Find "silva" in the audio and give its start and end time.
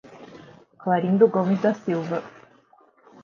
1.75-2.23